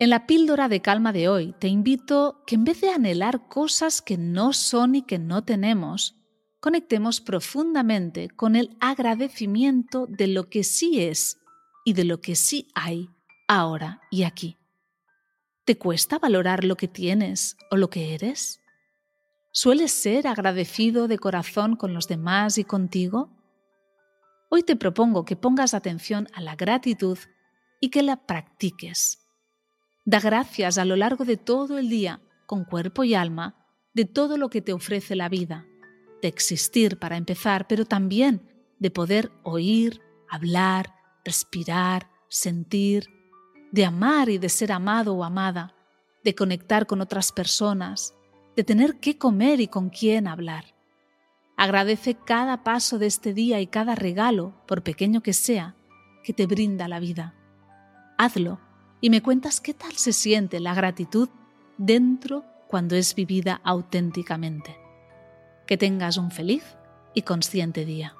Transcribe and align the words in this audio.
En 0.00 0.08
la 0.08 0.26
píldora 0.26 0.70
de 0.70 0.80
calma 0.80 1.12
de 1.12 1.28
hoy 1.28 1.54
te 1.58 1.68
invito 1.68 2.42
que 2.46 2.54
en 2.54 2.64
vez 2.64 2.80
de 2.80 2.88
anhelar 2.88 3.48
cosas 3.48 4.00
que 4.00 4.16
no 4.16 4.54
son 4.54 4.94
y 4.94 5.02
que 5.02 5.18
no 5.18 5.44
tenemos, 5.44 6.16
conectemos 6.58 7.20
profundamente 7.20 8.30
con 8.30 8.56
el 8.56 8.78
agradecimiento 8.80 10.06
de 10.06 10.26
lo 10.28 10.48
que 10.48 10.64
sí 10.64 11.02
es 11.02 11.38
y 11.84 11.92
de 11.92 12.04
lo 12.04 12.22
que 12.22 12.34
sí 12.34 12.68
hay 12.74 13.10
ahora 13.46 14.00
y 14.10 14.22
aquí. 14.22 14.56
¿Te 15.66 15.76
cuesta 15.76 16.18
valorar 16.18 16.64
lo 16.64 16.76
que 16.76 16.88
tienes 16.88 17.58
o 17.70 17.76
lo 17.76 17.90
que 17.90 18.14
eres? 18.14 18.62
¿Sueles 19.52 19.92
ser 19.92 20.26
agradecido 20.26 21.08
de 21.08 21.18
corazón 21.18 21.76
con 21.76 21.92
los 21.92 22.08
demás 22.08 22.56
y 22.56 22.64
contigo? 22.64 23.36
Hoy 24.48 24.62
te 24.62 24.76
propongo 24.76 25.26
que 25.26 25.36
pongas 25.36 25.74
atención 25.74 26.26
a 26.32 26.40
la 26.40 26.56
gratitud 26.56 27.18
y 27.80 27.90
que 27.90 28.02
la 28.02 28.24
practiques. 28.24 29.19
Da 30.10 30.18
gracias 30.18 30.76
a 30.76 30.84
lo 30.84 30.96
largo 30.96 31.24
de 31.24 31.36
todo 31.36 31.78
el 31.78 31.88
día, 31.88 32.20
con 32.46 32.64
cuerpo 32.64 33.04
y 33.04 33.14
alma, 33.14 33.54
de 33.94 34.06
todo 34.06 34.38
lo 34.38 34.50
que 34.50 34.60
te 34.60 34.72
ofrece 34.72 35.14
la 35.14 35.28
vida, 35.28 35.68
de 36.20 36.26
existir 36.26 36.98
para 36.98 37.16
empezar, 37.16 37.68
pero 37.68 37.84
también 37.84 38.42
de 38.80 38.90
poder 38.90 39.30
oír, 39.44 40.00
hablar, 40.28 40.96
respirar, 41.24 42.10
sentir, 42.28 43.06
de 43.70 43.84
amar 43.84 44.30
y 44.30 44.38
de 44.38 44.48
ser 44.48 44.72
amado 44.72 45.14
o 45.14 45.22
amada, 45.22 45.76
de 46.24 46.34
conectar 46.34 46.88
con 46.88 47.00
otras 47.00 47.30
personas, 47.30 48.16
de 48.56 48.64
tener 48.64 48.98
qué 48.98 49.16
comer 49.16 49.60
y 49.60 49.68
con 49.68 49.90
quién 49.90 50.26
hablar. 50.26 50.74
Agradece 51.56 52.16
cada 52.16 52.64
paso 52.64 52.98
de 52.98 53.06
este 53.06 53.32
día 53.32 53.60
y 53.60 53.68
cada 53.68 53.94
regalo, 53.94 54.60
por 54.66 54.82
pequeño 54.82 55.20
que 55.22 55.34
sea, 55.34 55.76
que 56.24 56.32
te 56.32 56.46
brinda 56.46 56.88
la 56.88 56.98
vida. 56.98 57.36
Hazlo 58.18 58.69
y 59.00 59.10
me 59.10 59.22
cuentas 59.22 59.60
qué 59.60 59.74
tal 59.74 59.92
se 59.96 60.12
siente 60.12 60.60
la 60.60 60.74
gratitud 60.74 61.28
dentro 61.78 62.44
cuando 62.68 62.96
es 62.96 63.14
vivida 63.14 63.60
auténticamente. 63.64 64.76
Que 65.66 65.76
tengas 65.76 66.16
un 66.16 66.30
feliz 66.30 66.64
y 67.14 67.22
consciente 67.22 67.84
día. 67.84 68.14